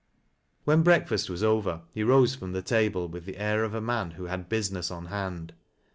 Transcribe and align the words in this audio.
When 0.63 0.81
breakfast 0.81 1.29
was 1.29 1.43
over, 1.43 1.81
he 1.93 2.01
rose 2.01 2.33
from 2.33 2.53
the 2.53 2.63
table 2.63 3.07
witli 3.07 3.23
the 3.25 3.37
air 3.37 3.63
of 3.63 3.75
a 3.75 3.81
man 3.81 4.09
who 4.09 4.23
had 4.25 4.49
business 4.49 4.89
on 4.89 5.05
hand. 5.05 5.53